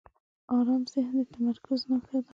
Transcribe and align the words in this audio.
آرام 0.57 0.83
ذهن 0.93 1.13
د 1.19 1.27
تمرکز 1.35 1.79
نښه 1.91 2.17
ده. 2.25 2.29